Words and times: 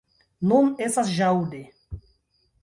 Nun 0.51 0.71
estas 0.85 1.11
ĵaŭde. 1.19 1.61